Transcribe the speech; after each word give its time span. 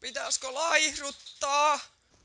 Pitäisikö 0.00 0.54
laihduttaa? 0.54 1.80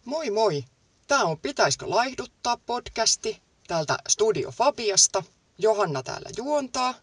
Moi 0.06 0.30
moi! 0.30 0.66
Tää 1.08 1.24
on 1.24 1.40
Pitäisikö 1.40 1.90
laihduttaa 1.90 2.58
podcasti 2.66 3.42
täältä 3.68 3.98
Studio 4.08 4.52
Fabiasta. 4.52 5.24
Johanna 5.58 6.04
täällä 6.04 6.30
juontaa. 6.38 6.94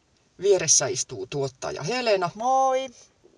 Vieressä 0.40 0.86
istuu 0.86 1.26
tuottaja 1.26 1.82
Helena. 1.82 2.30
Moi! 2.34 2.88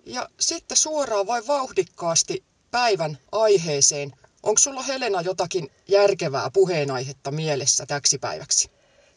Ja 0.05 0.29
sitten 0.39 0.77
suoraan 0.77 1.27
vai 1.27 1.47
vauhdikkaasti 1.47 2.43
päivän 2.71 3.17
aiheeseen. 3.31 4.11
Onko 4.43 4.59
sulla 4.59 4.83
Helena 4.83 5.21
jotakin 5.21 5.71
järkevää 5.87 6.49
puheenaihetta 6.53 7.31
mielessä 7.31 7.85
täksi 7.85 8.17
päiväksi? 8.17 8.71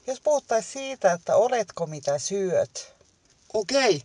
Jos 0.07 0.21
puhuttaisiin 0.21 0.73
siitä, 0.73 1.12
että 1.12 1.37
oletko 1.37 1.87
mitä 1.87 2.19
syöt. 2.19 2.95
Okei. 3.55 4.03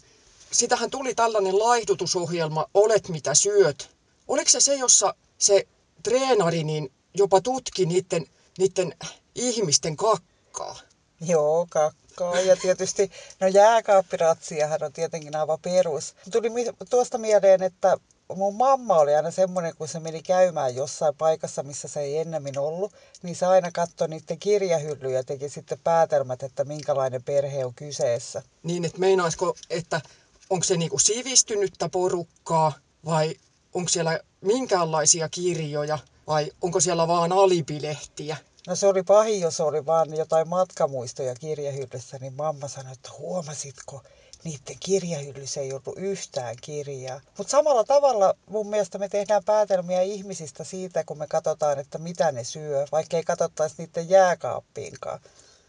Sitähän 0.51 0.89
tuli 0.89 1.15
tällainen 1.15 1.59
laihdutusohjelma 1.59 2.65
Olet 2.73 3.09
mitä 3.09 3.35
syöt. 3.35 4.00
Oliko 4.31 4.49
se 4.49 4.59
se, 4.59 4.75
jossa 4.75 5.15
se 5.37 5.67
treenari 6.03 6.63
niin 6.63 6.91
jopa 7.13 7.41
tutki 7.41 7.85
niiden, 7.85 8.25
niiden 8.57 8.95
ihmisten 9.35 9.95
kakkaa? 9.95 10.79
Joo, 11.21 11.67
kakkaa. 11.69 12.39
Ja 12.39 12.55
tietysti, 12.55 13.11
no 13.39 13.47
jääkaappiratsiahan 13.47 14.83
on 14.83 14.93
tietenkin 14.93 15.35
aivan 15.35 15.59
perus. 15.61 16.15
Tuli 16.31 16.49
tuosta 16.89 17.17
mieleen, 17.17 17.63
että 17.63 17.97
mun 18.35 18.55
mamma 18.55 18.99
oli 18.99 19.15
aina 19.15 19.31
semmoinen, 19.31 19.75
kun 19.75 19.87
se 19.87 19.99
meni 19.99 20.21
käymään 20.21 20.75
jossain 20.75 21.15
paikassa, 21.15 21.63
missä 21.63 21.87
se 21.87 21.99
ei 21.99 22.17
ennemmin 22.17 22.59
ollut, 22.59 22.93
niin 23.23 23.35
se 23.35 23.45
aina 23.45 23.71
katsoi 23.71 24.07
niiden 24.07 24.39
kirjahyllyjä 24.39 25.17
ja 25.17 25.23
teki 25.23 25.49
sitten 25.49 25.79
päätelmät, 25.83 26.43
että 26.43 26.63
minkälainen 26.63 27.23
perhe 27.23 27.65
on 27.65 27.73
kyseessä. 27.73 28.41
Niin, 28.63 28.85
että 28.85 28.99
meinaisiko, 28.99 29.55
että 29.69 30.01
onko 30.49 30.63
se 30.63 30.77
niinku 30.77 30.99
sivistynyttä 30.99 31.89
porukkaa 31.89 32.73
vai 33.05 33.35
onko 33.73 33.89
siellä 33.89 34.19
minkäänlaisia 34.41 35.29
kirjoja 35.29 35.99
vai 36.27 36.51
onko 36.61 36.79
siellä 36.79 37.07
vaan 37.07 37.31
alipilehtiä? 37.31 38.37
No 38.67 38.75
se 38.75 38.87
oli 38.87 39.03
pahin, 39.03 39.41
jos 39.41 39.59
oli 39.59 39.85
vaan 39.85 40.17
jotain 40.17 40.47
matkamuistoja 40.47 41.35
kirjahyllyssä, 41.35 42.17
niin 42.21 42.33
mamma 42.33 42.67
sanoi, 42.67 42.93
että 42.93 43.09
huomasitko, 43.17 44.01
niiden 44.43 44.75
kirjahyllyssä 44.79 45.61
ei 45.61 45.71
ollut 45.71 45.97
yhtään 45.97 46.55
kirjaa. 46.61 47.21
Mutta 47.37 47.51
samalla 47.51 47.83
tavalla 47.83 48.33
mun 48.49 48.67
mielestä 48.67 48.97
me 48.97 49.09
tehdään 49.09 49.43
päätelmiä 49.43 50.01
ihmisistä 50.01 50.63
siitä, 50.63 51.03
kun 51.03 51.17
me 51.17 51.27
katsotaan, 51.27 51.79
että 51.79 51.97
mitä 51.97 52.31
ne 52.31 52.43
syö, 52.43 52.85
vaikka 52.91 53.17
ei 53.17 53.23
katsottaisi 53.23 53.75
niiden 53.77 54.09
jääkaappiinkaan. 54.09 55.19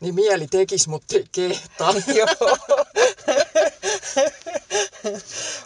Niin 0.01 0.15
mieli 0.15 0.47
tekisi, 0.47 0.89
mutta 0.89 1.15
kehtaa. 1.33 1.95
Joo. 2.19 2.57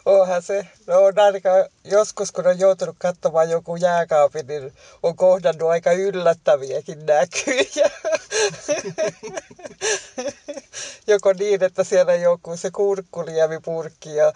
Onhan 0.07 0.43
se, 0.43 0.67
no 0.87 1.05
on 1.05 1.19
ainakaan 1.19 1.65
joskus 1.85 2.33
kun 2.33 2.47
on 2.47 2.59
joutunut 2.59 2.97
katsomaan 2.99 3.51
joku 3.51 3.77
jääkaapin, 3.77 4.47
niin 4.47 4.73
on 5.03 5.17
kohdannut 5.17 5.69
aika 5.69 5.93
yllättäviäkin 5.93 7.07
näkyjä. 7.07 7.91
Joko 11.07 11.33
niin, 11.33 11.63
että 11.63 11.85
siellä 11.85 12.15
joku 12.15 12.57
se 12.57 12.71
kurkkuliemipurkki 12.71 14.15
ja 14.15 14.33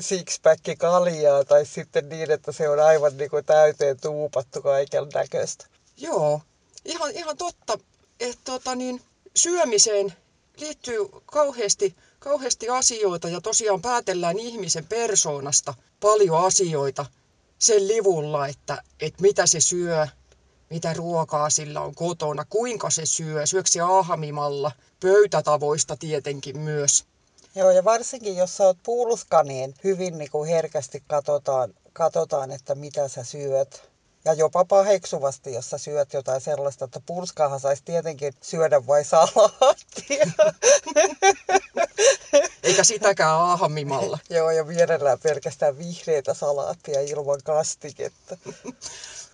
sixpack 0.00 0.64
kaljaa, 0.78 1.44
tai 1.44 1.66
sitten 1.66 2.08
niin, 2.08 2.30
että 2.30 2.52
se 2.52 2.68
on 2.68 2.80
aivan 2.80 3.16
niin 3.16 3.30
kuin 3.30 3.44
täyteen 3.44 4.00
tuupattu 4.00 4.62
kaiken 4.62 5.06
näköistä. 5.14 5.66
Joo, 5.96 6.40
ihan, 6.84 7.10
ihan 7.10 7.36
totta, 7.36 7.78
että 8.20 8.40
tota 8.44 8.74
niin, 8.74 9.00
syömiseen 9.36 10.12
liittyy 10.56 11.08
kauheasti, 11.26 11.96
kauheasti 12.20 12.68
asioita 12.68 13.28
ja 13.28 13.40
tosiaan 13.40 13.82
päätellään 13.82 14.38
ihmisen 14.38 14.86
persoonasta 14.86 15.74
paljon 16.00 16.44
asioita 16.44 17.06
sen 17.58 17.88
livulla, 17.88 18.46
että, 18.46 18.82
että 19.00 19.22
mitä 19.22 19.46
se 19.46 19.60
syö, 19.60 20.06
mitä 20.70 20.92
ruokaa 20.92 21.50
sillä 21.50 21.80
on 21.80 21.94
kotona, 21.94 22.44
kuinka 22.44 22.90
se 22.90 23.06
syö, 23.06 23.46
syöksi 23.46 23.80
se 23.80 23.82
pöytätavoista 25.00 25.96
tietenkin 25.96 26.58
myös. 26.58 27.04
Joo, 27.54 27.70
ja 27.70 27.84
varsinkin 27.84 28.36
jos 28.36 28.56
sä 28.56 28.64
oot 28.64 28.78
pulska, 28.82 29.42
niin 29.42 29.74
hyvin 29.84 30.18
niin 30.18 30.30
kuin 30.30 30.48
herkästi 30.48 31.02
katsotaan, 31.06 31.74
katsotaan, 31.92 32.50
että 32.50 32.74
mitä 32.74 33.08
sä 33.08 33.24
syöt. 33.24 33.89
Ja 34.24 34.32
jopa 34.32 34.64
paheksuvasti, 34.64 35.52
jos 35.52 35.70
sä 35.70 35.78
syöt 35.78 36.12
jotain 36.12 36.40
sellaista, 36.40 36.84
että 36.84 37.00
pulskaahan 37.06 37.60
saisi 37.60 37.82
tietenkin 37.84 38.32
syödä 38.42 38.86
vai 38.86 39.04
salaattia. 39.04 40.26
Eikä 42.62 42.84
sitäkään 42.84 43.40
ahmimalla. 43.40 44.18
Joo, 44.30 44.50
ja 44.50 44.64
mielellään 44.64 45.18
pelkästään 45.22 45.78
vihreitä 45.78 46.34
salaattia 46.34 47.00
ilman 47.00 47.40
kastiketta. 47.44 48.36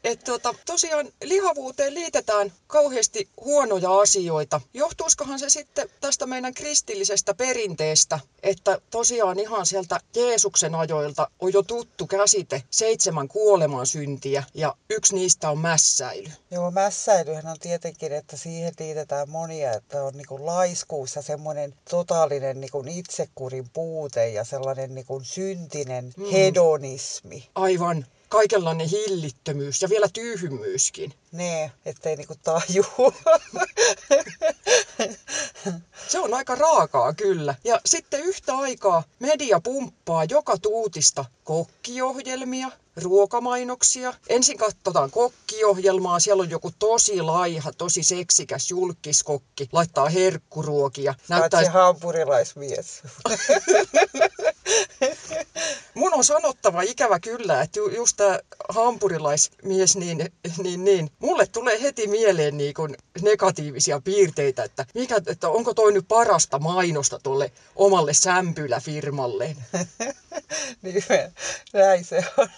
Et 0.06 0.24
tota, 0.24 0.54
tosiaan 0.66 1.08
lihavuuteen 1.24 1.94
liitetään 1.94 2.52
kauheasti 2.66 3.28
huonoja 3.44 4.00
asioita. 4.00 4.60
Johtuisikohan 4.74 5.38
se 5.38 5.50
sitten 5.50 5.88
tästä 6.00 6.26
meidän 6.26 6.54
kristillisestä 6.54 7.34
perinteestä, 7.34 8.20
että 8.42 8.78
tosiaan 8.90 9.38
ihan 9.38 9.66
sieltä 9.66 10.00
Jeesuksen 10.16 10.74
ajoilta 10.74 11.30
on 11.40 11.52
jo 11.52 11.62
tuttu 11.62 12.06
käsite 12.06 12.62
seitsemän 12.70 13.28
kuoleman 13.28 13.86
syntiä 13.86 14.44
ja 14.54 14.74
yksi 14.90 15.14
niistä 15.14 15.50
on 15.50 15.58
mässäily. 15.58 16.28
Joo, 16.50 16.70
mässäilyhän 16.70 17.46
on 17.46 17.58
tietenkin, 17.60 18.12
että 18.12 18.36
siihen 18.36 18.72
liitetään 18.78 19.30
monia, 19.30 19.72
että 19.72 20.04
on 20.04 20.12
niin 20.14 20.26
kuin 20.26 20.46
laiskuus 20.46 21.16
ja 21.16 21.22
semmoinen 21.22 21.74
totaalinen 21.90 22.60
niin 22.60 22.88
itsekurin 22.88 23.68
puute 23.72 24.28
ja 24.28 24.44
sellainen 24.44 24.94
niin 24.94 25.06
syntinen 25.22 26.12
Mm. 26.16 26.24
hedonismi. 26.32 27.48
Aivan 27.54 28.06
kaikenlainen 28.28 28.88
hillittömyys 28.88 29.82
ja 29.82 29.88
vielä 29.88 30.08
tyhmyyskin. 30.12 31.12
Ne, 31.32 31.72
ettei 31.84 32.16
niinku 32.16 32.34
tajuu. 32.42 33.14
Se 36.08 36.18
on 36.18 36.34
aika 36.34 36.54
raakaa 36.54 37.14
kyllä. 37.14 37.54
Ja 37.64 37.80
sitten 37.86 38.20
yhtä 38.20 38.56
aikaa 38.56 39.02
media 39.18 39.60
pumppaa 39.60 40.24
joka 40.24 40.58
tuutista 40.58 41.24
kokkiohjelmia, 41.44 42.70
ruokamainoksia. 42.96 44.14
Ensin 44.28 44.58
katsotaan 44.58 45.10
kokkiohjelmaa, 45.10 46.20
siellä 46.20 46.42
on 46.42 46.50
joku 46.50 46.72
tosi 46.78 47.22
laiha, 47.22 47.72
tosi 47.72 48.02
seksikäs 48.02 48.70
julkiskokki, 48.70 49.68
laittaa 49.72 50.08
herkkuruokia. 50.08 51.14
Näyttää... 51.28 51.64
se 51.64 51.70
hampurilaismies. 51.70 53.02
Mun 55.96 56.14
on 56.14 56.24
sanottava 56.24 56.82
ikävä 56.82 57.20
kyllä, 57.20 57.62
että 57.62 57.78
ju- 57.78 57.88
just 57.88 58.16
tämä 58.16 58.38
hampurilaismies, 58.68 59.96
niin, 59.96 60.18
niin, 60.62 60.84
niin, 60.84 61.10
mulle 61.18 61.46
tulee 61.46 61.82
heti 61.82 62.06
mieleen 62.06 62.56
niin 62.56 62.74
kun 62.74 62.94
negatiivisia 63.22 64.00
piirteitä, 64.00 64.64
että, 64.64 64.86
mikä, 64.94 65.20
että 65.26 65.48
onko 65.48 65.74
toi 65.74 65.92
nyt 65.92 66.08
parasta 66.08 66.58
mainosta 66.58 67.18
tuolle 67.22 67.52
omalle 67.76 68.14
sämpyläfirmalleen. 68.14 69.56
niin, 70.82 71.04
näin 71.72 72.04
se 72.04 72.24
on. 72.38 72.48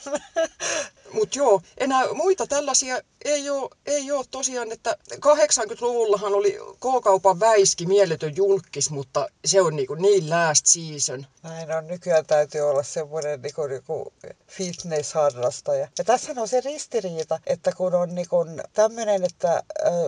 Mutta 1.12 1.38
joo, 1.38 1.60
enää 1.76 2.12
muita 2.14 2.46
tällaisia 2.46 3.00
ei 3.24 3.50
ole, 3.50 3.70
ei 3.86 4.12
ole 4.12 4.24
tosiaan, 4.30 4.72
että 4.72 4.96
80-luvullahan 5.14 6.34
oli 6.34 6.58
K-kaupan 6.80 7.40
väiski 7.40 7.86
mieletön 7.86 8.36
julkis, 8.36 8.90
mutta 8.90 9.28
se 9.44 9.60
on 9.60 9.76
niin, 9.76 9.88
niin 9.96 10.30
last 10.30 10.66
season. 10.66 11.26
Näin 11.42 11.72
on, 11.72 11.86
nykyään 11.86 12.26
täytyy 12.26 12.60
olla 12.60 12.82
semmoinen 12.82 13.42
niin 13.42 13.54
kuin, 13.54 13.70
niin 13.70 13.82
kuin 13.86 14.06
fitness-harrastaja. 14.46 15.88
Ja 15.98 16.04
tässä 16.04 16.32
on 16.36 16.48
se 16.48 16.60
ristiriita, 16.60 17.40
että 17.46 17.72
kun 17.72 17.94
on 17.94 18.14
niin 18.14 18.28
kuin 18.28 18.62
tämmöinen, 18.72 19.24
että 19.24 19.62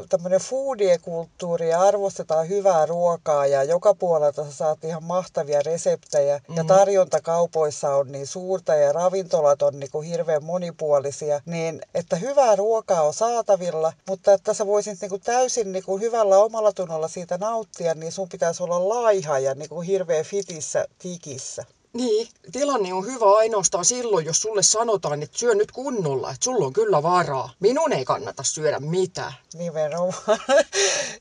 tämmöinen 0.09 0.41
foodie-kulttuuri 0.41 1.69
ja 1.69 1.81
arvostetaan 1.81 2.49
hyvää 2.49 2.87
ruokaa 2.87 3.47
ja 3.47 3.65
joka 3.65 3.95
puolelta 3.95 4.45
sä 4.45 4.53
saat 4.53 4.85
ihan 4.85 5.05
mahtavia 5.05 5.63
reseptejä 5.63 6.37
mm-hmm. 6.39 6.57
ja 6.57 6.65
tarjonta 6.65 7.21
kaupoissa 7.21 7.95
on 7.95 8.13
niin 8.13 8.27
suurta 8.27 8.75
ja 8.75 8.93
ravintolat 8.93 9.63
on 9.63 9.81
niin 9.81 9.91
kuin 9.91 10.07
hirveän 10.07 10.45
monipuolisia, 10.91 11.41
niin 11.47 11.83
että 11.95 12.17
hyvää 12.17 12.57
ruokaa 12.57 13.03
on 13.03 13.15
saatavilla, 13.15 13.93
mutta 14.09 14.33
että 14.33 14.55
sä 14.55 14.67
voisit 14.67 15.01
niin 15.01 15.09
kuin 15.09 15.23
täysin 15.23 15.73
niin 15.73 15.85
kuin 15.85 16.03
hyvällä 16.03 16.39
omalla 16.39 16.73
tunnolla 16.73 17.09
siitä 17.09 17.39
nauttia, 17.39 17.95
niin 17.95 18.13
sun 18.13 18.29
pitäisi 18.29 18.63
olla 18.63 18.89
laiha 18.89 19.39
ja 19.39 19.55
niin 19.55 19.69
kuin 19.69 19.87
hirveän 19.87 20.25
fitissä 20.25 20.87
tikissä. 20.99 21.65
Niin, 21.93 22.29
tilanne 22.53 22.95
on 22.95 23.07
hyvä 23.07 23.37
ainoastaan 23.37 23.85
silloin, 23.85 24.27
jos 24.27 24.43
sulle 24.43 24.63
sanotaan, 24.63 25.23
että 25.23 25.39
syö 25.39 25.55
nyt 25.55 25.73
kunnolla, 25.73 26.31
että 26.31 26.45
sulla 26.45 26.67
on 26.67 26.73
kyllä 26.73 27.03
varaa. 27.03 27.51
Minun 27.61 27.93
ei 27.93 28.05
kannata 28.05 28.43
syödä 28.43 28.81
mitään. 28.81 29.33
Nimenomaan. 29.55 30.15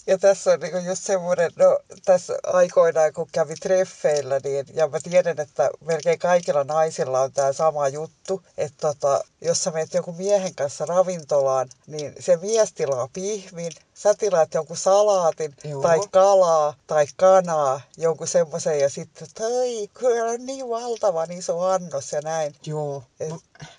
Ja 0.08 0.18
tässä 0.18 0.52
on 0.52 0.60
niin 0.60 0.86
just 0.86 1.04
semmoinen, 1.04 1.52
no 1.56 1.80
tässä 2.06 2.34
aikoinaan 2.44 3.14
kun 3.14 3.28
kävi 3.32 3.56
treffeillä, 3.56 4.40
niin, 4.44 4.66
ja 4.74 4.88
mä 4.88 5.00
tiedän, 5.00 5.40
että 5.40 5.70
melkein 5.86 6.20
kaikilla 6.20 6.64
naisilla 6.64 7.22
on 7.22 7.32
tämä 7.32 7.54
sama 7.54 7.88
juttu, 7.88 8.42
että 8.58 8.78
tota, 8.82 9.24
jos 9.42 9.64
sä 9.64 9.72
menet 9.72 9.94
joku 9.94 10.12
miehen 10.12 10.56
kanssa 10.56 10.86
ravintolaan, 10.86 11.70
niin 11.88 12.16
se 12.20 12.38
mies 12.38 12.74
tilaa 12.74 13.10
pihvin, 13.14 13.72
sä 14.00 14.14
tilaat 14.14 14.54
jonkun 14.54 14.78
salaatin 14.78 15.56
Joo. 15.64 15.82
tai 15.82 16.00
kalaa 16.12 16.74
tai 16.88 17.06
kanaa, 17.16 17.82
jonkun 17.98 18.28
semmoisen 18.28 18.80
ja 18.80 18.90
sitten, 18.90 19.28
toi, 19.38 19.90
kyllä 19.94 20.26
on 20.26 20.46
niin 20.46 20.70
valtavan 20.70 21.32
iso 21.32 21.60
annos 21.60 22.12
ja 22.12 22.22
näin. 22.22 22.56
Joo. 22.66 23.04
Et 23.20 23.34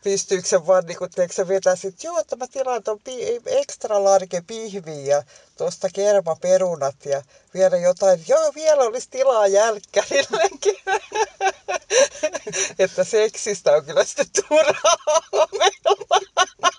pystyykö 0.04 0.48
se 0.48 0.66
vaan 0.66 0.84
niin 0.86 0.98
kun, 0.98 1.08
se 1.30 1.48
vetää 1.48 1.76
sit, 1.76 2.04
joo, 2.04 2.18
että 2.18 2.36
mä 2.36 2.46
tilaan 2.46 2.82
ton 2.82 3.00
pi- 3.04 3.40
extra 3.46 4.04
large 4.04 4.42
pihviä 4.46 5.16
ja 5.16 5.22
tuosta 5.58 5.88
kermaperunat 5.92 6.96
ja 7.04 7.22
vielä 7.54 7.76
jotain, 7.76 8.24
joo, 8.28 8.52
vielä 8.54 8.82
olisi 8.82 9.08
tilaa 9.10 9.46
jälkkärillekin. 9.46 10.76
että 12.78 13.04
seksistä 13.04 13.72
on 13.72 13.84
kyllä 13.84 14.04
sitten 14.04 14.44
turhaa 14.48 14.96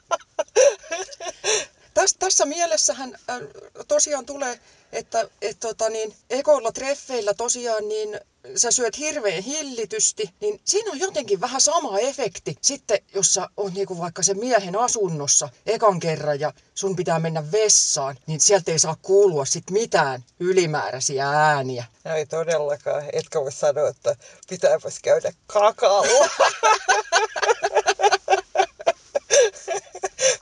Tässä, 2.02 2.18
tässä 2.20 2.46
mielessähän 2.46 3.18
äh, 3.30 3.40
tosiaan 3.88 4.26
tulee, 4.26 4.60
että 4.92 5.30
et, 5.42 5.60
tota, 5.60 5.90
niin, 5.90 6.16
ekoilla 6.30 6.72
treffeillä 6.72 7.34
tosiaan 7.34 7.88
niin 7.88 8.20
sä 8.56 8.72
syöt 8.72 8.98
hirveän 8.98 9.44
hillitysti, 9.44 10.30
niin 10.40 10.62
siinä 10.66 10.92
on 10.92 11.00
jotenkin 11.00 11.42
vähän 11.42 11.62
sama 11.62 12.00
efekti. 12.00 12.58
Sitten 12.62 13.00
jos 13.14 13.34
sä 13.34 13.48
oot 13.58 13.74
niinku 13.74 14.00
vaikka 14.00 14.24
sen 14.24 14.40
miehen 14.40 14.76
asunnossa 14.76 15.50
ekan 15.66 16.00
kerran 16.00 16.40
ja 16.40 16.54
sun 16.74 16.96
pitää 16.96 17.20
mennä 17.20 17.52
vessaan, 17.52 18.16
niin 18.28 18.40
sieltä 18.40 18.72
ei 18.72 18.80
saa 18.80 18.98
kuulua 19.02 19.46
sit 19.46 19.72
mitään 19.72 20.24
ylimääräisiä 20.40 21.30
ääniä. 21.30 21.86
No 22.04 22.16
ei 22.16 22.26
todellakaan. 22.26 23.04
Etkä 23.14 23.42
voi 23.42 23.52
sanoa, 23.52 23.90
että 23.90 24.16
pitääpäs 24.50 25.00
käydä 25.00 25.34
kakalla. 25.48 26.30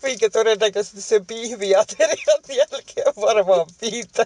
Minkä 0.09 0.29
todennäköisesti 0.29 1.01
sen 1.01 1.25
pihviaterian 1.25 2.41
jälkeen 2.50 3.13
varmaan 3.21 3.67
pitää. 3.79 4.25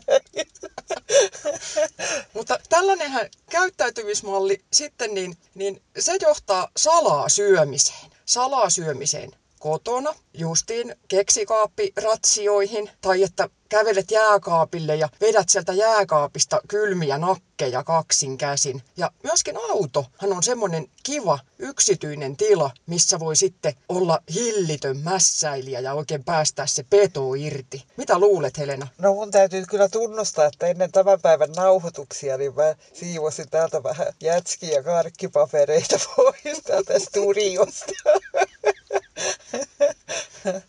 Mutta 2.34 2.60
tällainenhän 2.70 3.30
käyttäytymismalli 3.50 4.62
sitten, 4.74 5.14
niin, 5.14 5.38
niin 5.56 5.82
se 6.00 6.18
johtaa 6.22 6.70
salaa 6.78 7.30
syömiseen. 7.30 8.12
Salaa 8.26 8.70
syömiseen 8.70 9.32
kotona, 9.64 10.14
justiin 10.34 10.96
keksikaappiratsioihin, 11.08 12.90
tai 13.02 13.24
että 13.24 13.50
kävelet 13.70 14.12
jääkaapille 14.12 14.96
ja 14.96 15.10
vedät 15.22 15.50
sieltä 15.50 15.74
jääkaapista 15.74 16.62
kylmiä 16.68 17.18
nakkeja 17.18 17.84
kaksin 17.84 18.38
käsin. 18.38 18.82
Ja 18.98 19.12
myöskin 19.24 19.58
autohan 19.70 20.34
on 20.34 20.44
semmoinen 20.44 20.88
kiva 21.04 21.40
yksityinen 21.60 22.38
tila, 22.38 22.72
missä 22.86 23.20
voi 23.20 23.36
sitten 23.36 23.74
olla 23.90 24.20
hillitön 24.34 24.98
mässäilijä 24.98 25.80
ja 25.80 25.94
oikein 25.94 26.24
päästää 26.24 26.68
se 26.68 26.84
peto 26.90 27.34
irti. 27.34 27.84
Mitä 27.98 28.20
luulet, 28.20 28.58
Helena? 28.58 28.88
No 28.98 29.14
mun 29.14 29.32
täytyy 29.32 29.66
kyllä 29.66 29.90
tunnustaa, 29.90 30.46
että 30.46 30.68
ennen 30.68 30.92
tämän 30.92 31.22
päivän 31.22 31.52
nauhoituksia, 31.52 32.38
niin 32.38 32.56
mä 32.56 32.76
siivosin 32.94 33.50
täältä 33.50 33.84
vähän 33.84 34.08
jätskiä 34.22 34.74
ja 34.74 34.84
karkkipapereita 34.84 36.00
pois 36.16 36.64
täältä 36.64 37.00
studiosta. 37.00 37.94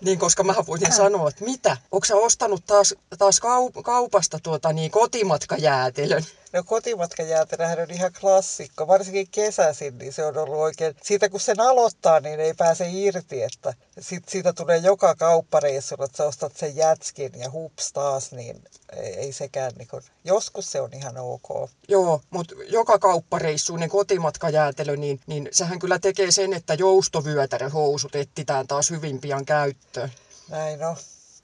Niin, 0.00 0.18
koska 0.18 0.44
mä 0.44 0.54
voisin 0.66 0.92
sanoa, 0.92 1.28
että 1.28 1.44
mitä? 1.44 1.76
Onko 1.92 2.04
sä 2.04 2.16
ostanut 2.16 2.66
taas, 2.66 2.94
taas 3.18 3.40
kaup- 3.40 3.82
kaupasta 3.82 4.38
tuota 4.42 4.72
niin 4.72 4.90
kotimatkajäätelön? 4.90 6.24
No 6.54 6.62
kotimatkajäätelöhän 6.62 7.80
on 7.80 7.90
ihan 7.90 8.12
klassikko, 8.20 8.86
varsinkin 8.86 9.28
kesäisin, 9.30 9.98
niin 9.98 10.12
se 10.12 10.24
on 10.24 10.38
ollut 10.38 10.56
oikein, 10.56 10.96
siitä 11.02 11.28
kun 11.28 11.40
sen 11.40 11.60
aloittaa, 11.60 12.20
niin 12.20 12.40
ei 12.40 12.54
pääse 12.54 12.88
irti, 12.90 13.42
että 13.42 13.74
sit 14.00 14.28
siitä 14.28 14.52
tulee 14.52 14.76
joka 14.76 15.14
kauppareissulla, 15.14 16.04
että 16.04 16.16
sä 16.16 16.24
ostat 16.24 16.56
sen 16.56 16.76
jätskin 16.76 17.32
ja 17.36 17.50
hups 17.50 17.92
taas, 17.92 18.32
niin 18.32 18.62
ei, 18.92 19.32
sekään, 19.32 19.72
niin 19.78 19.88
kun, 19.88 20.02
joskus 20.24 20.72
se 20.72 20.80
on 20.80 20.94
ihan 20.94 21.16
ok. 21.16 21.70
Joo, 21.88 22.20
mutta 22.30 22.54
joka 22.68 22.98
kauppareissuinen 22.98 23.88
kotimatkajäätelö, 23.88 24.96
niin, 24.96 25.20
niin 25.26 25.48
sehän 25.52 25.78
kyllä 25.78 25.98
tekee 25.98 26.30
sen, 26.30 26.52
että 26.52 26.74
joustovyötäröhousut 26.74 28.14
etsitään 28.14 28.66
taas 28.66 28.90
hyvin 28.90 29.20
pian 29.20 29.44
käyttöön. 29.44 30.12
Näin 30.48 30.84
on. 30.84 30.96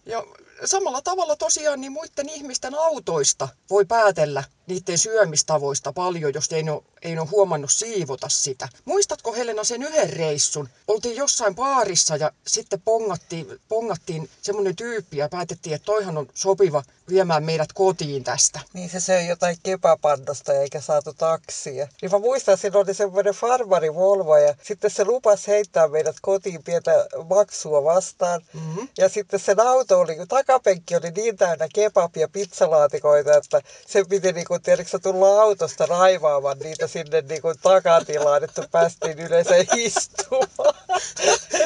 Ja 0.07 0.25
samalla 0.65 1.03
tavalla 1.03 1.37
tosiaan 1.37 1.81
niin 1.81 1.93
muiden 1.93 2.29
ihmisten 2.29 2.75
autoista 2.75 3.49
voi 3.71 3.85
päätellä 3.85 4.45
niiden 4.67 4.99
syömistavoista 4.99 5.93
paljon, 5.93 6.35
jos 6.35 6.53
ei 6.53 6.71
ole, 6.71 6.83
ei 7.03 7.19
ole 7.19 7.29
huomannut 7.31 7.73
siivota 7.73 8.29
sitä. 8.29 8.69
Muistatko 8.85 9.33
Helena 9.33 9.65
sen 9.65 9.83
yhden 9.83 10.11
reissun? 10.11 10.69
Oltiin 10.89 11.17
jossain 11.17 11.55
baarissa 11.55 12.17
ja 12.17 12.33
sitten 12.47 12.81
pongattiin, 12.81 13.61
pongattiin 13.69 14.31
semmoinen 14.43 14.77
tyyppi 14.77 15.17
ja 15.17 15.29
päätettiin, 15.29 15.75
että 15.75 15.87
toihan 15.87 16.19
on 16.19 16.29
sopiva 16.35 16.83
viemään 17.09 17.45
meidät 17.45 17.73
kotiin 17.73 18.25
tästä. 18.25 18.61
Niin 18.73 18.91
se 18.91 19.01
söi 19.01 19.29
jotain 19.29 19.57
kepapandosta 19.63 20.53
eikä 20.53 20.81
saatu 20.81 21.15
taksia. 21.15 21.89
Niin 22.03 22.13
mä 22.13 22.19
muistan, 22.19 22.53
että 22.53 22.61
siinä 22.61 22.79
oli 22.79 22.95
semmoinen 22.95 23.35
farmari 23.35 23.95
Volvo 23.95 24.37
ja 24.37 24.55
sitten 24.63 24.91
se 24.91 25.05
lupasi 25.05 25.47
heittää 25.49 25.89
meidät 25.89 26.17
kotiin 26.23 26.63
pientä 26.63 27.07
maksua 27.29 27.85
vastaan. 27.85 28.41
Mm-hmm. 28.55 28.89
Ja 28.99 29.09
sitten 29.09 29.41
sen 29.41 29.61
auto 29.61 30.01
oli, 30.01 30.17
takapenkki 30.29 30.97
oli 30.97 31.11
niin 31.11 31.37
täynnä 31.37 31.69
ja 32.17 32.29
pizzalaatikoita, 32.29 33.37
että 33.37 33.63
se 33.87 34.05
piti 34.05 34.33
niinku, 34.33 34.59
tiedätkö, 34.59 34.99
tulla 34.99 35.43
autosta 35.43 35.87
raivaamaan 35.87 36.59
niitä 36.59 36.87
sinne 36.91 37.21
niinku 37.21 37.55
takatilaan, 37.63 38.45
että 38.45 38.69
päästiin 38.71 39.19
yleensä 39.19 39.55
istumaan. 39.77 40.75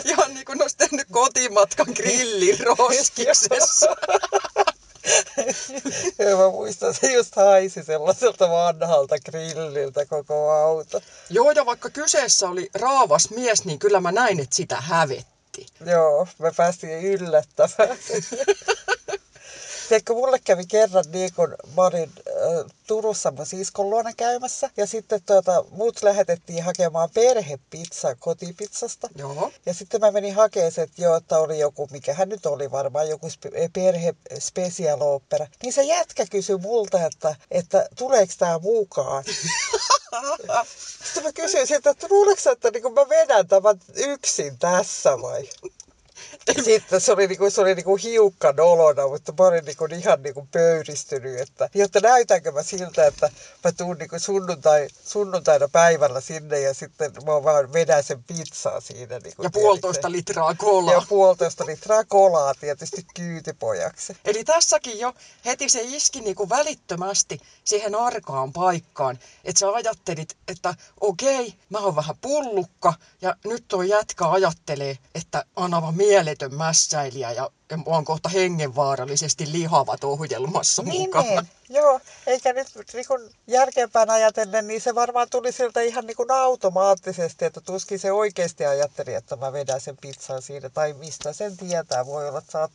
Ihan 0.05 0.35
niin 0.35 0.45
kuin 0.45 0.63
olisi 0.63 0.77
tehnyt 0.77 1.07
kotimatkan 1.11 1.87
grillin 1.95 2.59
roskiksessa. 2.61 3.97
Ja 6.19 6.37
mä 6.37 6.51
muistan, 6.51 6.91
että 6.91 7.07
se 7.07 7.13
just 7.13 7.37
haisi 7.37 7.85
sellaiselta 7.85 8.51
vanhalta 8.51 9.17
grilliltä 9.19 10.07
koko 10.07 10.51
auto. 10.51 11.01
Joo, 11.31 11.51
ja 11.51 11.67
vaikka 11.67 11.91
kyseessä 11.91 12.49
oli 12.49 12.71
raavas 12.75 13.31
mies, 13.31 13.65
niin 13.65 13.79
kyllä 13.79 14.01
mä 14.01 14.13
näin, 14.13 14.41
että 14.41 14.57
sitä 14.57 14.77
hävetti. 14.81 15.67
Joo, 15.87 16.29
me 16.39 16.53
päästiin 16.57 17.05
yllättämään. 17.05 17.99
Tiedätkö, 19.89 20.15
mulle 20.15 20.39
kävi 20.39 20.67
kerran 20.67 21.05
niin, 21.13 21.31
kun 21.37 21.57
mä 21.77 21.83
olin 21.83 22.13
äh, 22.29 22.73
Turussa 22.87 23.31
mun 23.31 23.47
siskon 23.47 23.91
luona 23.91 24.13
käymässä. 24.13 24.71
Ja 24.77 24.87
sitten 24.87 25.23
tuota, 25.27 25.65
mut 25.71 26.03
lähetettiin 26.03 26.65
hakemaan 26.65 27.11
perhepizza 27.15 28.15
kotipizzasta. 28.15 29.09
Joo. 29.19 29.53
Ja 29.67 29.75
sitten 29.75 30.01
mä 30.01 30.11
menin 30.11 30.35
hakemaan 30.35 30.73
että 30.77 31.03
joo, 31.03 31.17
että 31.17 31.39
oli 31.39 31.59
joku, 31.59 31.89
mikä 31.91 32.15
hän 32.15 32.29
nyt 32.29 32.47
oli 32.47 32.71
varmaan, 32.71 33.09
joku 33.09 33.29
spe- 33.29 33.71
perhe 33.73 34.15
special 34.39 35.01
opera. 35.01 35.47
Niin 35.63 35.73
se 35.73 35.83
jätkä 35.83 36.27
kysyi 36.31 36.57
multa, 36.57 37.07
että, 37.07 37.37
että 37.51 37.89
tuleeko 37.97 38.33
tää 38.39 38.59
mukaan. 38.59 39.25
Sitten 41.05 41.23
mä 41.23 41.33
kysyin 41.33 41.67
siltä, 41.67 41.91
että 41.91 42.07
luuleeko 42.11 42.51
että 42.51 42.71
niin 42.71 42.95
mä 42.95 43.09
vedän 43.09 43.49
tämän 43.49 43.81
yksin 43.97 44.59
tässä 44.59 45.23
vai? 45.23 45.49
Sitten 46.65 47.01
se 47.01 47.13
oli, 47.13 47.27
niinku, 47.27 47.51
se 47.51 47.61
oli 47.61 47.75
niinku 47.75 47.97
hiukka 47.97 48.53
nolona, 48.53 49.09
mutta 49.09 49.33
mä 49.39 49.47
olin 49.47 49.65
niinku 49.65 49.85
ihan 49.85 50.23
niinku 50.23 50.49
pöyristynyt, 50.53 51.41
että 51.41 51.69
jotta 51.75 52.01
näytänkö 52.01 52.53
mä 52.53 52.63
siltä, 52.63 53.07
että 53.07 53.31
mä 53.65 53.73
tuun 53.73 53.97
niinku 53.99 54.19
sunnuntai, 54.19 54.89
sunnuntaina 55.05 55.69
päivällä 55.69 56.21
sinne 56.21 56.61
ja 56.61 56.75
sitten 56.75 57.13
mä 57.27 57.45
vaan 57.45 57.73
vedän 57.73 58.05
sen 58.05 58.25
pizzaa 58.25 58.81
siinä. 58.81 59.19
Niinku, 59.19 59.43
Ja 59.43 59.51
puolitoista 59.51 60.13
litraa 60.13 60.55
kolaa. 60.55 60.95
Ja 60.95 61.03
puolitoista 61.09 61.67
litraa 61.67 62.05
kolaa 62.05 62.55
tietysti 62.55 63.07
kyytipojaksi. 63.15 64.17
Eli 64.25 64.45
tässäkin 64.45 64.99
jo 64.99 65.15
heti 65.45 65.69
se 65.69 65.81
iski 65.83 66.21
niinku 66.21 66.49
välittömästi 66.49 67.41
siihen 67.65 67.95
arkaan 67.95 68.53
paikkaan. 68.53 69.19
Että 69.45 69.59
sä 69.59 69.73
ajattelit, 69.73 70.37
että 70.49 70.75
okei, 71.01 71.55
mä 71.71 71.79
oon 71.79 71.97
vähän 71.97 72.17
pullukka 72.21 72.95
ja 73.23 73.37
nyt 73.45 73.65
tuo 73.69 73.83
jätkä 73.83 74.31
ajattelee, 74.31 74.99
että 75.15 75.45
on 75.57 75.75
aivan 75.75 75.97
mieletön 76.25 76.55
mässäilijä 76.55 77.33
ja, 77.33 77.51
mä 77.77 77.83
oon 77.87 78.05
kohta 78.05 78.29
hengenvaarallisesti 78.29 79.53
lihavat 79.53 80.05
ohjelmassa 80.05 80.83
Niin, 80.83 81.01
mukana. 81.01 81.25
niin. 81.41 81.49
Joo, 81.69 82.01
eikä 82.27 82.53
nyt 82.53 82.69
niin 82.93 83.07
kun 83.09 83.31
jälkeenpäin 83.47 84.11
ajatellen, 84.11 84.67
niin 84.67 84.81
se 84.81 84.95
varmaan 84.95 85.29
tuli 85.31 85.53
siltä 85.53 85.81
ihan 85.81 86.07
niin 86.07 86.17
kuin 86.17 86.31
automaattisesti, 86.31 87.45
että 87.45 87.61
tuskin 87.61 87.99
se 87.99 88.13
oikeasti 88.13 88.67
ajatteli, 88.67 89.15
että 89.15 89.37
mä 89.37 89.53
vedän 89.53 89.81
sen 89.81 89.97
pizzan 89.97 90.43
siinä, 90.43 90.69
tai 90.69 90.93
mistä 90.93 91.33
sen 91.33 91.57
tietää. 91.57 92.07
Voi 92.07 92.29
olla, 92.29 92.39
että 92.39 92.69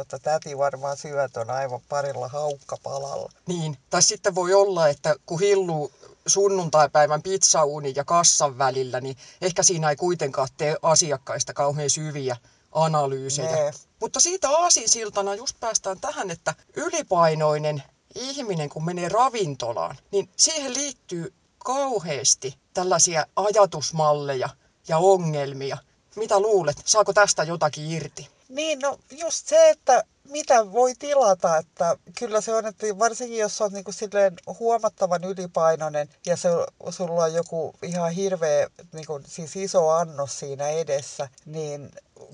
että 0.00 0.18
täti 0.18 0.58
varmaan 0.58 0.96
syö 0.96 1.28
ton 1.32 1.50
aivan 1.50 1.80
parilla 1.88 2.28
haukkapalalla. 2.28 3.32
Niin, 3.46 3.78
tai 3.90 4.02
sitten 4.02 4.34
voi 4.34 4.54
olla, 4.54 4.88
että 4.88 5.16
kun 5.26 5.40
hilluu 5.40 5.92
sunnuntaipäivän 6.26 7.22
pizzauunin 7.22 7.96
ja 7.96 8.04
kassan 8.04 8.58
välillä, 8.58 9.00
niin 9.00 9.16
ehkä 9.42 9.62
siinä 9.62 9.90
ei 9.90 9.96
kuitenkaan 9.96 10.48
tee 10.56 10.76
asiakkaista 10.82 11.54
kauhean 11.54 11.90
syviä 11.90 12.36
analyysejä. 12.76 13.50
Nee. 13.50 13.72
Mutta 14.00 14.20
siitä 14.20 14.50
aasinsiltana 14.50 15.34
just 15.34 15.60
päästään 15.60 16.00
tähän, 16.00 16.30
että 16.30 16.54
ylipainoinen 16.76 17.82
ihminen, 18.14 18.68
kun 18.68 18.84
menee 18.84 19.08
ravintolaan, 19.08 19.96
niin 20.12 20.30
siihen 20.36 20.74
liittyy 20.74 21.34
kauheasti 21.58 22.58
tällaisia 22.74 23.26
ajatusmalleja 23.36 24.48
ja 24.88 24.98
ongelmia. 24.98 25.78
Mitä 26.16 26.40
luulet, 26.40 26.76
saako 26.84 27.12
tästä 27.12 27.42
jotakin 27.42 27.90
irti? 27.90 28.28
Niin, 28.48 28.78
no 28.78 28.98
just 29.10 29.46
se, 29.46 29.70
että 29.70 30.04
mitä 30.30 30.72
voi 30.72 30.94
tilata, 30.98 31.56
että 31.56 31.96
kyllä 32.18 32.40
se 32.40 32.54
on, 32.54 32.66
että 32.66 32.86
varsinkin 32.98 33.38
jos 33.38 33.60
on 33.60 33.72
niin 33.72 33.84
kuin 33.84 33.94
silleen 33.94 34.34
huomattavan 34.58 35.24
ylipainoinen 35.24 36.08
ja 36.26 36.36
se, 36.36 36.48
sulla 36.90 37.24
on 37.24 37.34
joku 37.34 37.74
ihan 37.82 38.10
hirveä, 38.12 38.70
niin 38.92 39.06
kuin, 39.06 39.24
siis 39.26 39.56
iso 39.56 39.88
annos 39.88 40.38
siinä 40.38 40.68
edessä, 40.68 41.28
niin 41.46 41.90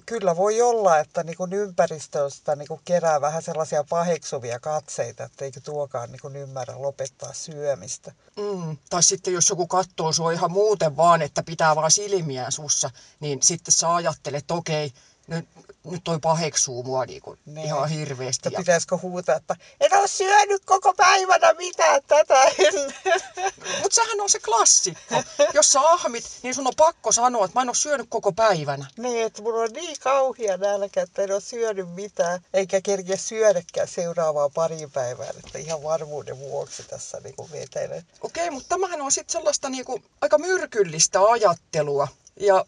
kyllä 0.07 0.37
voi 0.37 0.63
olla, 0.63 0.99
että 0.99 1.23
niin 1.23 1.37
kuin 1.37 1.53
ympäristöstä 1.53 2.57
niin 2.57 2.69
kuin 2.69 2.81
kerää 2.85 3.21
vähän 3.21 3.43
sellaisia 3.43 3.85
paheksuvia 3.85 4.61
katseita, 4.61 5.25
että 5.25 5.45
eikö 5.45 5.61
tuokaan 5.61 6.13
niin 6.13 6.21
kuin 6.21 6.37
ymmärrä 6.37 6.83
lopettaa 6.83 7.33
syömistä. 7.33 8.13
Mm. 8.37 8.77
Tai 8.91 9.03
sitten 9.03 9.35
jos 9.35 9.49
joku 9.49 9.67
katsoo 9.67 10.13
sua 10.13 10.33
ihan 10.33 10.53
muuten 10.53 10.97
vaan, 10.97 11.23
että 11.23 11.43
pitää 11.43 11.77
vaan 11.77 11.91
silmiä 11.91 12.51
sussa, 12.51 12.91
niin 13.21 13.43
sitten 13.43 13.73
sä 13.73 13.95
ajattelet, 13.95 14.39
että 14.39 14.55
okei, 14.55 14.93
nyt, 15.33 15.49
nyt 15.85 16.05
toi 16.05 16.19
paheksuu 16.19 16.83
mua 16.83 17.07
niinku 17.07 17.37
Niin. 17.47 17.67
ihan 17.67 17.89
hirveästi. 17.89 18.49
Ja, 18.53 18.59
pitäisikö 18.59 18.97
huutaa, 19.03 19.37
että 19.37 19.57
en 19.81 19.99
ole 19.99 20.09
syönyt 20.09 20.65
koko 20.65 20.95
päivänä 20.95 21.53
mitään 21.53 22.01
tätä 22.07 22.43
ennen. 22.59 22.95
mutta 23.83 23.95
sehän 23.95 24.21
on 24.21 24.31
se 24.31 24.41
klassikko. 24.41 25.15
Jos 25.55 25.73
sä 25.73 25.81
ahmit, 25.81 26.25
niin 26.43 26.55
sun 26.55 26.67
on 26.67 26.73
pakko 26.77 27.13
sanoa, 27.13 27.45
että 27.45 27.59
mä 27.59 27.63
en 27.63 27.69
ole 27.69 27.75
syönyt 27.75 28.07
koko 28.09 28.33
päivänä. 28.33 28.87
Niin, 28.99 29.27
että 29.27 29.43
mulla 29.43 29.63
on 29.63 29.71
niin 29.73 29.97
kauhia 30.01 30.57
nälkä, 30.57 31.03
että 31.03 31.23
en 31.23 31.33
ole 31.33 31.41
syönyt 31.41 31.91
mitään, 31.95 32.41
eikä 32.55 32.81
kerkeä 32.81 33.17
syödäkään 33.17 33.89
seuraavaa 33.89 34.51
pari 34.51 34.77
päivää, 34.93 35.31
että 35.45 35.59
ihan 35.59 35.83
varmuuden 35.83 36.39
vuoksi 36.39 36.83
tässä 36.83 37.21
niin 37.25 37.37
kuin 37.37 37.53
vetelen. 37.53 38.03
Okei, 38.21 38.51
mutta 38.51 38.69
tämähän 38.69 39.01
on 39.01 39.13
sitten 39.13 39.33
sellaista 39.33 39.69
niinku 39.69 40.03
aika 40.21 40.39
myrkyllistä 40.39 41.21
ajattelua. 41.23 42.09
Ja 42.41 42.65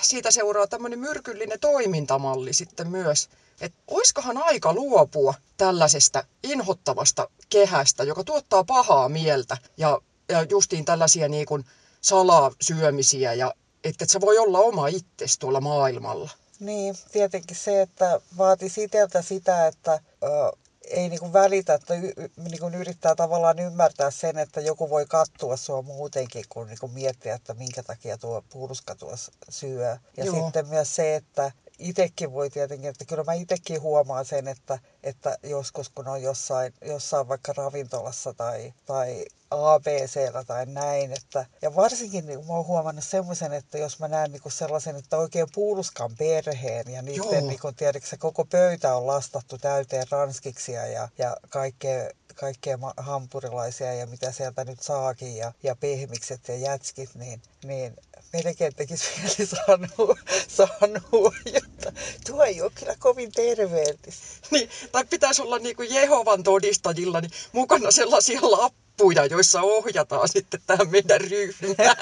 siitä 0.00 0.30
seuraa 0.30 0.66
tämmöinen 0.66 0.98
myrkyllinen 0.98 1.60
toimintamalli 1.60 2.52
sitten 2.52 2.90
myös. 2.90 3.28
Että 3.60 3.78
oiskohan 3.88 4.38
aika 4.38 4.72
luopua 4.74 5.34
tällaisesta 5.56 6.24
inhottavasta 6.42 7.28
kehästä, 7.48 8.04
joka 8.04 8.24
tuottaa 8.24 8.64
pahaa 8.64 9.08
mieltä 9.08 9.56
ja, 9.76 10.00
ja 10.28 10.42
justiin 10.42 10.84
tällaisia 10.84 11.28
niin 11.28 11.46
kuin 11.46 11.64
salasyömisiä 12.00 13.34
ja 13.34 13.54
että 13.84 14.04
et 14.04 14.10
sä 14.10 14.20
voi 14.20 14.38
olla 14.38 14.58
oma 14.58 14.88
itsesi 14.88 15.38
tuolla 15.38 15.60
maailmalla. 15.60 16.30
Niin, 16.60 16.94
tietenkin 17.12 17.56
se, 17.56 17.82
että 17.82 18.20
vaatisi 18.38 18.84
itseltä 18.84 19.22
sitä, 19.22 19.66
että 19.66 19.92
ö, 19.92 20.56
ei 20.84 21.08
niinku 21.08 21.32
välitä, 21.32 21.74
että 21.74 21.94
y, 21.94 22.12
niinku 22.36 22.68
yrittää 22.68 23.14
tavallaan 23.14 23.58
ymmärtää 23.58 24.10
sen, 24.10 24.38
että 24.38 24.60
joku 24.60 24.90
voi 24.90 25.06
kattua 25.06 25.56
sua 25.56 25.82
muutenkin, 25.82 26.44
kun 26.48 26.66
niinku 26.66 26.88
miettiä, 26.88 27.34
että 27.34 27.54
minkä 27.54 27.82
takia 27.82 28.18
tuo 28.18 28.44
pulska 28.52 28.94
tuossa 28.94 29.32
syö. 29.48 29.96
Ja 30.16 30.24
Joo. 30.24 30.34
sitten 30.34 30.68
myös 30.68 30.96
se, 30.96 31.14
että 31.14 31.52
itsekin 31.80 32.32
voi 32.32 32.50
tietenkin, 32.50 32.90
että 32.90 33.04
kyllä 33.04 33.24
mä 33.24 33.32
itsekin 33.32 33.82
huomaan 33.82 34.24
sen, 34.24 34.48
että, 34.48 34.78
että 35.02 35.38
joskus 35.42 35.88
kun 35.88 36.08
on 36.08 36.22
jossain, 36.22 36.74
jossain 36.86 37.28
vaikka 37.28 37.52
ravintolassa 37.56 38.34
tai, 38.34 38.72
tai 38.86 39.24
ABCllä 39.50 40.44
tai 40.44 40.66
näin, 40.66 41.12
että, 41.12 41.46
ja 41.62 41.74
varsinkin 41.76 42.26
niin 42.26 42.46
mä 42.46 42.52
oon 42.52 42.66
huomannut 42.66 43.04
semmoisen, 43.04 43.52
että 43.52 43.78
jos 43.78 43.98
mä 43.98 44.08
näen 44.08 44.32
niin 44.32 44.42
sellaisen, 44.48 44.96
että 44.96 45.16
oikein 45.16 45.46
puuluskan 45.54 46.10
perheen 46.18 46.92
ja 46.92 47.02
niiden 47.02 47.46
niin 47.46 47.60
kuin, 47.60 47.74
tiedätkö, 47.74 48.16
koko 48.18 48.44
pöytä 48.44 48.94
on 48.94 49.06
lastattu 49.06 49.58
täyteen 49.58 50.06
ranskiksia 50.10 50.86
ja, 50.86 51.08
ja 51.18 51.36
kaikkea, 51.48 52.10
kaikkea 52.34 52.78
hampurilaisia 52.96 53.94
ja 53.94 54.06
mitä 54.06 54.32
sieltä 54.32 54.64
nyt 54.64 54.82
saakin 54.82 55.36
ja, 55.36 55.52
ja 55.62 55.76
pehmikset 55.76 56.48
ja 56.48 56.56
jätskit, 56.56 57.14
niin, 57.14 57.42
niin 57.64 57.96
melkein 58.32 58.74
tekisi 58.74 59.04
mieli 59.16 59.46
sanoa, 59.46 60.16
sanoa, 60.48 61.32
että 61.54 61.92
tuo 62.26 62.44
ei 62.44 62.62
ole 62.62 62.72
kyllä 62.74 62.94
kovin 62.98 63.32
terveellistä. 63.32 64.26
Niin, 64.50 64.70
tai 64.92 65.04
pitäisi 65.04 65.42
olla 65.42 65.58
niin 65.58 65.76
kuin 65.76 65.94
Jehovan 65.94 66.42
todistajilla 66.42 67.20
niin 67.20 67.30
mukana 67.52 67.90
sellaisia 67.90 68.40
lappuja, 68.42 69.26
joissa 69.26 69.62
ohjataan 69.62 70.28
sitten 70.28 70.60
tähän 70.66 70.90
meidän 70.90 71.20
ryhmään. 71.20 71.96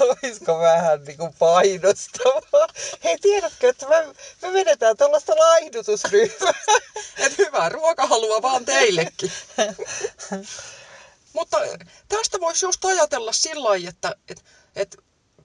Olisiko 0.00 0.58
vähän 0.58 1.04
niin 1.04 1.18
kuin 1.18 1.34
painostavaa? 1.38 2.68
Hei, 3.04 3.18
tiedätkö, 3.18 3.68
että 3.68 3.88
me, 3.88 4.06
me 4.42 4.52
vedetään 4.52 4.96
tuollaista 4.96 5.36
laihdutusryhmää. 5.36 6.54
Et 7.18 7.38
hyvää 7.38 7.68
ruokahalua 7.68 8.42
vaan 8.42 8.64
teillekin. 8.64 9.32
Mutta 11.38 11.58
tästä 12.08 12.40
voisi 12.40 12.66
just 12.66 12.84
ajatella 12.84 13.32
sillä 13.32 13.68
lailla, 13.68 13.88
että 13.88 14.14
et, 14.28 14.44
et 14.76 14.96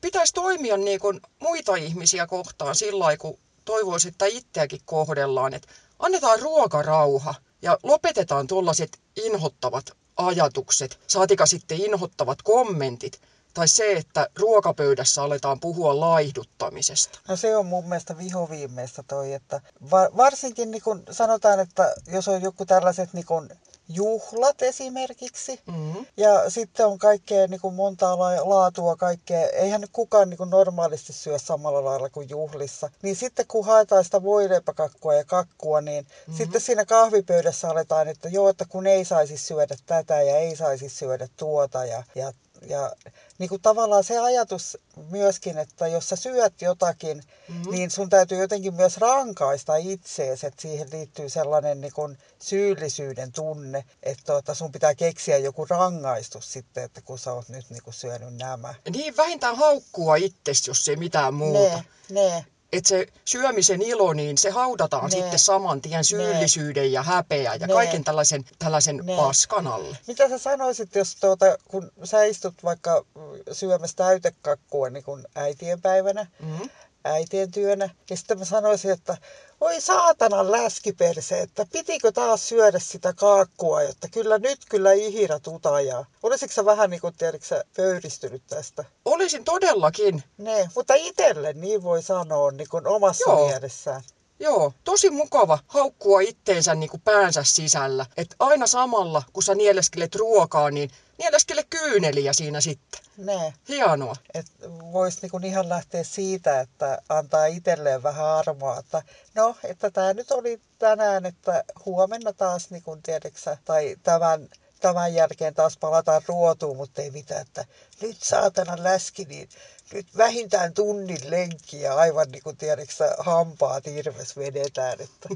pitäisi 0.01 0.33
toimia 0.33 0.77
niin 0.77 0.99
kuin 0.99 1.21
muita 1.39 1.75
ihmisiä 1.75 2.27
kohtaan 2.27 2.75
sillä 2.75 2.99
lailla, 2.99 3.17
kun 3.17 3.39
toivoisi, 3.65 4.07
että 4.07 4.25
itseäkin 4.25 4.79
kohdellaan. 4.85 5.53
Että 5.53 5.67
annetaan 5.99 6.39
ruokarauha 6.39 7.35
ja 7.61 7.77
lopetetaan 7.83 8.47
tuollaiset 8.47 8.99
inhottavat 9.15 9.85
ajatukset, 10.17 10.99
saatika 11.07 11.45
sitten 11.45 11.81
inhottavat 11.81 12.41
kommentit. 12.41 13.21
Tai 13.53 13.67
se, 13.67 13.91
että 13.91 14.29
ruokapöydässä 14.39 15.23
aletaan 15.23 15.59
puhua 15.59 15.99
laihduttamisesta. 15.99 17.19
No 17.27 17.35
se 17.35 17.55
on 17.57 17.65
mun 17.65 17.89
mielestä 17.89 18.17
vihoviimeistä 18.17 19.03
toi, 19.07 19.33
että 19.33 19.61
va- 19.91 20.09
varsinkin 20.17 20.71
niin 20.71 20.81
kun 20.83 21.03
sanotaan, 21.11 21.59
että 21.59 21.93
jos 22.07 22.27
on 22.27 22.41
joku 22.41 22.65
tällaiset 22.65 23.13
niin 23.13 23.25
kun 23.25 23.49
juhlat 23.89 24.61
esimerkiksi, 24.61 25.59
Mm-hmm. 25.67 26.05
ja 26.17 26.49
sitten 26.49 26.85
on 26.85 26.97
kaikkea 26.97 27.47
niin 27.47 27.61
kuin 27.61 27.73
montaa 27.73 28.19
la- 28.19 28.49
laatua, 28.49 28.95
kaikkea. 28.95 29.47
Eihän 29.49 29.81
nyt 29.81 29.89
kukaan 29.93 30.29
niin 30.29 30.37
kuin 30.37 30.49
normaalisti 30.49 31.13
syö 31.13 31.39
samalla 31.39 31.85
lailla 31.85 32.09
kuin 32.09 32.29
juhlissa. 32.29 32.89
Niin 33.01 33.15
sitten 33.15 33.47
kun 33.47 33.65
haetaan 33.65 34.03
sitä 34.03 34.23
voileipäkakkua 34.23 35.13
ja 35.13 35.23
kakkua, 35.25 35.81
niin 35.81 36.03
mm-hmm. 36.03 36.37
sitten 36.37 36.61
siinä 36.61 36.85
kahvipöydässä 36.85 37.69
aletaan, 37.69 38.07
että 38.07 38.29
joo, 38.29 38.49
että 38.49 38.65
kun 38.69 38.87
ei 38.87 39.05
saisi 39.05 39.37
syödä 39.37 39.75
tätä 39.85 40.21
ja 40.21 40.37
ei 40.37 40.55
saisi 40.55 40.89
syödä 40.89 41.27
tuota. 41.37 41.85
Ja, 41.85 42.03
ja, 42.15 42.33
ja 42.67 42.91
niin 43.39 43.49
kuin 43.49 43.61
tavallaan 43.61 44.03
se 44.03 44.19
ajatus 44.19 44.77
myöskin, 45.09 45.57
että 45.57 45.87
jos 45.87 46.09
sä 46.09 46.15
syöt 46.15 46.61
jotakin, 46.61 47.23
mm-hmm. 47.49 47.71
niin 47.71 47.91
sun 47.91 48.09
täytyy 48.09 48.37
jotenkin 48.37 48.73
myös 48.73 48.97
rankaista 48.97 49.75
itseesi, 49.75 50.47
että 50.47 50.61
siihen 50.61 50.87
liittyy 50.91 51.29
sellainen 51.29 51.81
niin 51.81 51.93
kuin 51.93 52.17
syyllisyyden 52.41 53.31
tunne, 53.31 53.85
että 54.03 54.23
tuota, 54.25 54.53
sun 54.53 54.71
pitää 54.71 54.95
keksiä 54.95 55.37
joku 55.37 55.65
rangaistus 55.69 56.53
sitten, 56.53 56.83
että 56.83 57.01
kun 57.01 57.19
sä 57.19 57.33
oot 57.33 57.49
nyt 57.49 57.69
niin 57.69 57.83
kuin 57.83 57.93
syönyt 57.93 58.35
nämä. 58.35 58.73
Niin 58.89 59.17
vähintään 59.17 59.55
haukkua 59.55 60.15
itsesi, 60.15 60.69
jos 60.69 60.89
ei 60.89 60.95
mitään 60.95 61.33
muuta. 61.33 61.83
Ne, 62.09 62.29
ne. 62.29 62.45
Että 62.73 62.89
se 62.89 63.07
syömisen 63.25 63.81
ilo, 63.81 64.13
niin 64.13 64.37
se 64.37 64.49
haudataan 64.49 65.03
Ne. 65.05 65.09
sitten 65.11 65.39
saman 65.39 65.81
tien 65.81 66.03
syyllisyyden 66.03 66.91
ja 66.91 67.03
häpeä 67.03 67.55
ja 67.55 67.67
Ne. 67.67 67.73
kaiken 67.73 68.03
tällaisen, 68.03 68.45
tällaisen 68.59 68.97
Ne. 69.03 69.15
paskan 69.15 69.67
alle. 69.67 69.97
Mitä 70.07 70.29
sä 70.29 70.37
sanoisit, 70.37 70.95
jos 70.95 71.15
tuota, 71.15 71.45
kun 71.67 71.91
sä 72.03 72.23
istut 72.23 72.53
vaikka 72.63 73.05
syömässä 73.51 73.95
täytekakkua 73.95 74.89
niin 74.89 75.03
kuin 75.03 75.23
äitien 75.35 75.81
päivänä, 75.81 76.27
Mm-hmm. 76.39 76.69
Äitien 77.03 77.51
työnä, 77.51 77.89
ja 78.09 78.17
sitten 78.17 78.39
mä 78.39 78.45
sanoisin, 78.45 78.91
että 78.91 79.17
oi 79.61 79.81
saatanan 79.81 80.51
läskiperse, 80.51 81.39
että 81.39 81.65
pitikö 81.71 82.11
taas 82.11 82.49
syödä 82.49 82.79
sitä 82.79 83.13
kaakkua, 83.13 83.81
jotta 83.83 84.07
kyllä 84.11 84.37
nyt 84.37 84.59
kyllä 84.69 84.93
ihira 84.93 85.39
tutajaa. 85.39 86.05
Olisitko 86.23 86.53
sä 86.53 86.65
vähän 86.65 86.89
niin 86.89 87.01
kuin, 87.01 87.13
tiedätkö 87.17 87.63
pöyristynyt 87.75 88.43
tästä? 88.47 88.85
Olisin 89.05 89.43
todellakin, 89.43 90.23
Ne, 90.37 90.69
mutta 90.75 90.93
itselle 90.93 91.53
niin 91.53 91.83
voi 91.83 92.03
sanoa 92.03 92.51
niin 92.51 92.69
kuin 92.69 92.87
omassa 92.87 93.29
Joo. 93.29 93.47
mielessään. 93.47 94.01
joo, 94.39 94.73
tosi 94.83 95.09
mukava 95.09 95.59
haukkua 95.67 96.21
itteensä 96.21 96.75
niin 96.75 96.89
kuin 96.89 97.01
päänsä 97.01 97.43
sisällä. 97.43 98.05
Että 98.17 98.35
aina 98.39 98.67
samalla, 98.67 99.23
kun 99.33 99.43
sä 99.43 99.55
nieleskelet 99.55 100.15
ruokaa, 100.15 100.71
niin 100.71 100.89
nieleskele 101.17 101.63
kyyneliä 101.69 102.33
siinä 102.33 102.61
sitten. 102.61 103.01
Ne, 103.17 103.53
Hienoa. 103.69 104.15
että 104.33 104.53
voisi 104.69 105.19
niin 105.21 105.43
ihan 105.43 105.69
lähteä 105.69 106.03
siitä, 106.03 106.59
että 106.59 107.01
antaa 107.09 107.45
itselleen 107.45 108.03
vähän 108.03 108.25
armoa, 108.25 108.79
että 108.79 109.01
no, 109.35 109.55
että 109.63 109.91
tämä 109.91 110.13
nyt 110.13 110.31
oli 110.31 110.61
tänään, 110.79 111.25
että 111.25 111.63
huomenna 111.85 112.33
taas, 112.33 112.69
niin 112.69 112.83
kuin 112.83 113.01
tiedäksä, 113.01 113.57
tai 113.65 113.95
tämän, 114.03 114.49
tämän 114.79 115.13
jälkeen 115.13 115.53
taas 115.53 115.77
palataan 115.77 116.21
ruotuun, 116.27 116.77
mutta 116.77 117.01
ei 117.01 117.11
mitään, 117.11 117.41
että 117.41 117.65
nyt 118.01 118.23
saatana 118.23 118.83
läski, 118.83 119.25
niin 119.25 119.49
nyt 119.93 120.07
vähintään 120.17 120.73
tunnin 120.73 121.31
lenkki 121.31 121.81
ja 121.81 121.95
aivan 121.95 122.27
niin 122.31 122.43
kuin 122.43 122.57
tiedäksä, 122.57 123.15
hampaat 123.19 123.87
irves 123.87 124.37
vedetään, 124.37 124.97
että 125.01 125.29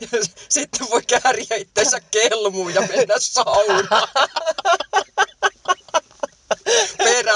sitten 0.48 0.86
voi 0.90 1.02
kääriä 1.02 1.56
itsensä 1.56 2.00
kelmuun 2.00 2.74
ja 2.74 2.80
mennä 2.80 3.14
saunaan. 3.18 4.08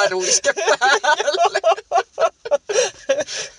Peräruiske 0.00 0.52
päälle. 0.54 1.60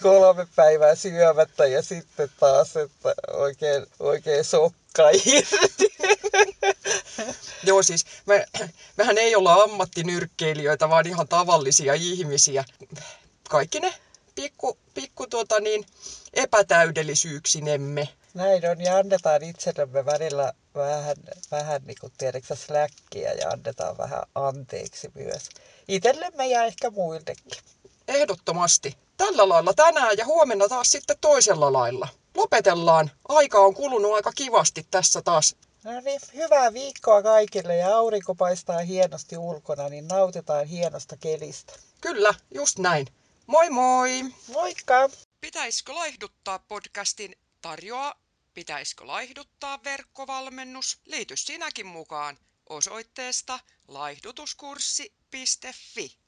kolme 0.04 0.48
päivää 0.56 0.96
syömättä 0.96 1.66
ja 1.66 1.82
sitten 1.82 2.30
taas, 2.40 2.78
että 2.78 3.14
oikein, 3.34 3.86
oikein 4.00 4.44
sokka 4.44 5.10
irti. 5.10 5.96
Joo, 7.64 7.84
siis 7.84 8.06
me, 8.26 8.46
mehän 8.98 9.18
ei 9.18 9.36
olla 9.36 9.54
ammattinyrkkeilijöitä, 9.54 10.90
vaan 10.90 11.08
ihan 11.08 11.28
tavallisia 11.28 11.94
ihmisiä. 11.94 12.64
Kaikki 13.50 13.80
ne 13.80 13.94
pikku, 14.36 14.78
pikku 14.94 15.28
tuota 15.28 15.60
niin, 15.60 15.86
epätäydellisyyksinemme. 16.34 18.10
Näin 18.34 18.70
on, 18.70 18.82
ja 18.82 18.98
annetaan 18.98 19.44
itsellemme 19.44 20.06
välillä 20.06 20.54
vähän, 20.76 21.16
vähän 21.52 21.82
niin 21.86 21.98
kuin 22.02 22.14
tiedätkö, 22.18 22.56
släkkiä 22.56 23.34
ja 23.34 23.50
annetaan 23.50 23.98
vähän 23.98 24.24
anteeksi 24.36 25.12
myös. 25.14 25.50
Itsellemme 25.88 26.48
ja 26.48 26.64
ehkä 26.64 26.90
muillekin. 26.90 27.62
Ehdottomasti. 28.08 28.98
Tällä 29.18 29.50
lailla 29.50 29.74
tänään 29.74 30.18
ja 30.18 30.26
huomenna 30.26 30.68
taas 30.68 30.92
sitten 30.92 31.18
toisella 31.22 31.74
lailla. 31.74 32.08
Lopetellaan. 32.36 33.12
Aika 33.30 33.60
on 33.60 33.74
kulunut 33.74 34.14
aika 34.14 34.32
kivasti 34.36 34.86
tässä 34.92 35.22
taas. 35.22 35.56
No 35.84 36.02
niin, 36.02 36.22
hyvää 36.36 36.74
viikkoa 36.74 37.24
kaikille 37.24 37.76
ja 37.76 37.96
aurinko 37.96 38.36
paistaa 38.36 38.80
hienosti 38.80 39.38
ulkona, 39.38 39.90
niin 39.90 40.08
nautitaan 40.08 40.66
hienosta 40.66 41.18
kelistä. 41.18 41.74
Kyllä, 42.02 42.34
just 42.56 42.80
näin. 42.80 43.08
Moi 43.48 43.70
moi! 43.70 44.26
Moikka! 44.48 45.10
Pitäisikö 45.42 45.94
laihduttaa 45.94 46.60
podcastin 46.60 47.36
tarjoaa 47.62 48.21
Pitäisikö 48.54 49.08
laihduttaa 49.08 49.84
verkkovalmennus? 49.84 51.00
Liity 51.06 51.38
sinäkin 51.38 51.88
mukaan 51.88 52.38
osoitteesta 52.70 53.60
laihdutuskurssi.fi. 53.88 56.21